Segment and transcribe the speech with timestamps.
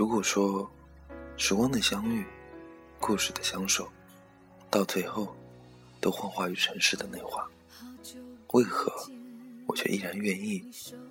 [0.00, 0.66] 如果说
[1.36, 2.24] 时光的相遇，
[2.98, 3.86] 故事的相守，
[4.70, 5.36] 到最后
[6.00, 7.46] 都幻化于尘世的内化，
[8.52, 8.90] 为何
[9.66, 10.66] 我却依然愿意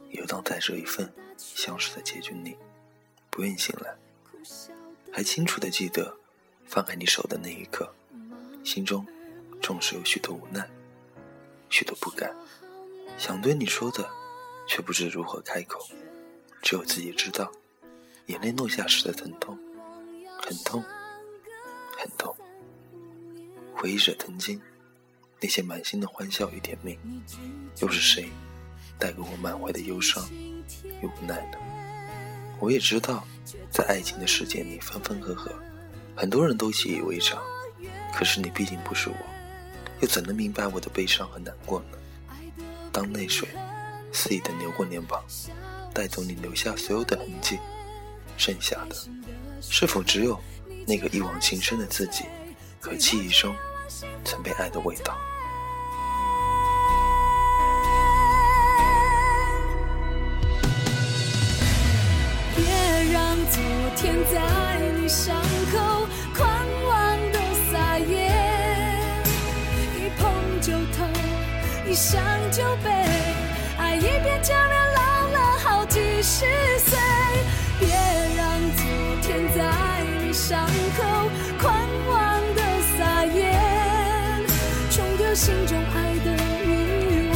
[0.09, 2.57] 游荡在这一份相识的结局里，
[3.29, 3.95] 不愿醒来？
[5.13, 6.17] 还清楚的记得
[6.65, 7.93] 放开你手的那一刻，
[8.63, 9.05] 心中
[9.61, 10.67] 总是有许多无奈，
[11.69, 12.36] 许多不甘，
[13.19, 14.09] 想对你说的，
[14.67, 15.87] 却不知如何开口，
[16.64, 17.51] 只有自己知道，
[18.29, 19.57] 眼泪落下时的疼痛，
[20.39, 20.83] 很痛。
[21.97, 22.33] 很痛，
[23.75, 24.61] 回忆着曾经
[25.42, 26.97] 那些满心的欢笑与甜蜜，
[27.82, 28.29] 又是谁
[29.00, 31.57] 带给我满怀的忧伤与无奈呢？
[32.59, 33.25] 我也知道，
[33.72, 35.52] 在爱情的世界里分分合合，
[36.16, 37.42] 很多人都习以为常。
[38.14, 39.16] 可是你毕竟不是我，
[40.02, 41.98] 又怎能明白我的悲伤和难过呢？
[42.94, 43.50] 当泪水
[44.14, 45.22] 肆意的流过脸庞，
[45.94, 47.58] 带走你留下所有的痕迹，
[48.40, 48.95] 剩下的
[49.62, 50.40] 是否只有？
[50.88, 52.23] 那个一往情深的自己，
[52.80, 53.54] 和记忆中
[54.23, 55.16] 曾被爱的味道。
[62.56, 62.66] 别
[63.12, 63.62] 让昨
[63.98, 65.36] 天在你伤
[65.72, 66.50] 口狂
[66.88, 68.31] 妄的撒野，
[69.96, 70.31] 一碰
[70.62, 71.08] 就痛，
[71.88, 72.20] 一想
[72.52, 72.90] 就悲，
[73.78, 74.56] 爱一遍叫
[85.40, 86.34] 心中爱的
[86.66, 87.36] 余味。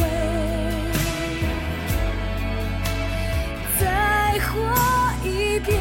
[3.80, 4.46] 再活
[5.26, 5.72] 一遍。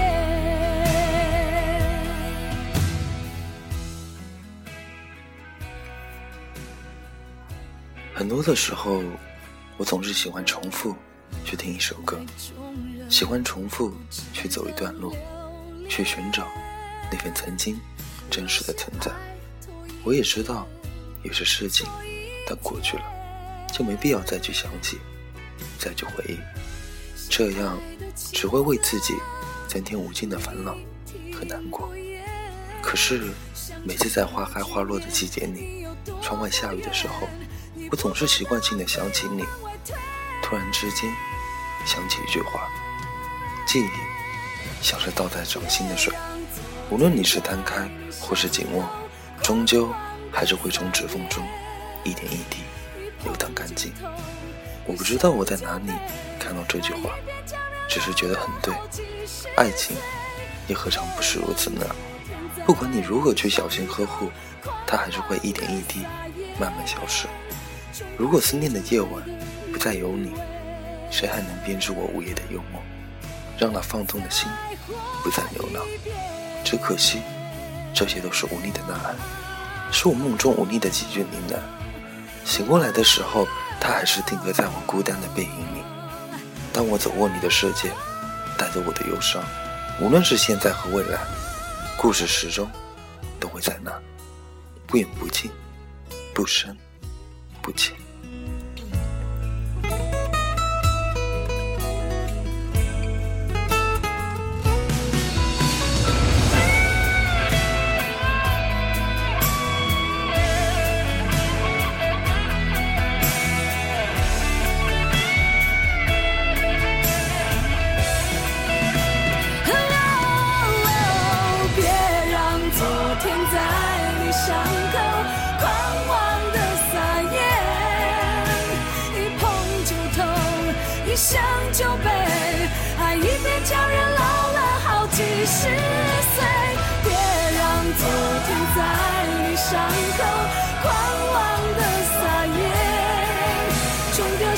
[8.14, 9.04] 很多的时候，
[9.76, 10.96] 我总是喜欢重复
[11.44, 12.18] 去听一首歌，
[13.10, 13.94] 喜欢重复
[14.32, 15.14] 去走一段路，
[15.90, 16.47] 去寻找。
[17.12, 17.78] 那份曾经
[18.31, 19.12] 真实的存在，
[20.06, 20.66] 我也知道，
[21.24, 21.86] 有些事情，
[22.48, 23.04] 但过去了，
[23.72, 25.00] 就没必要再去想起，
[25.80, 26.38] 再去回忆，
[27.30, 27.80] 这样
[28.31, 29.14] 只会为自己
[29.68, 30.76] 增添无尽的烦恼
[31.34, 31.90] 和难过。
[32.82, 33.32] 可是，
[33.84, 35.88] 每次在花开花落的季节里，
[36.22, 37.28] 窗外下雨的时候，
[37.90, 39.46] 我总是习惯性的想起你。
[40.42, 41.09] 突然之间，
[41.86, 42.70] 想起一句话：
[43.66, 43.90] 记忆
[44.82, 46.14] 像是倒在掌心的水。
[46.90, 47.90] 无论你是摊开
[48.20, 48.88] 或是紧握，
[49.42, 49.90] 终究
[50.32, 51.42] 还是会从指缝中
[52.03, 52.59] 一点一滴
[53.24, 53.94] 流淌干净。
[54.86, 55.91] 我不知道我在哪里
[56.40, 57.12] 看到这句话，
[57.88, 58.74] 只是觉得很对。
[59.56, 59.96] 爱情
[60.68, 61.86] 又何尝不是如此呢？
[62.66, 64.30] 不管你如何去小心呵护，
[64.88, 66.06] 它还是会一点一滴
[66.59, 67.28] 慢慢消失。
[68.18, 69.24] 如果思念的夜晚
[69.72, 70.34] 不再有你，
[71.12, 72.81] 谁还能编织我午夜的幽梦，
[73.58, 74.50] 让那放纵的心
[75.24, 75.85] 不再流浪？
[76.64, 77.22] 只可惜，
[77.94, 79.16] 这些都是无力的呐喊，
[79.91, 81.83] 是我梦中无力的几句呢喃。
[82.46, 83.48] 醒过来的时候，
[83.80, 85.84] 他还是定格在我孤单的背影里。
[86.72, 87.92] 当我走过你的世界，
[88.58, 89.44] 带着我的忧伤，
[90.00, 91.20] 无论是现在和未来，
[91.98, 92.70] 故事始终
[93.40, 93.92] 都会在那，
[94.88, 95.52] 不远不近，
[96.34, 96.76] 不深
[97.62, 97.96] 不浅。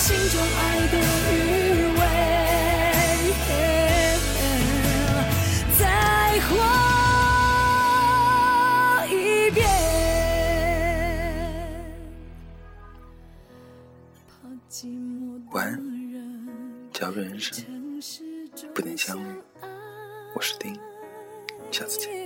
[0.06, 0.96] 心中爱的
[1.34, 1.36] 余
[1.98, 2.00] 味。
[5.80, 5.82] 再
[6.42, 6.48] 活
[9.10, 9.66] 一遍，
[14.28, 14.30] 怕
[14.70, 15.42] 寂寞。
[15.52, 15.74] 晚安。
[16.94, 17.66] 假如人生
[18.76, 19.26] 不能相遇，
[20.36, 20.80] 我是丁，
[21.72, 22.25] 下次见。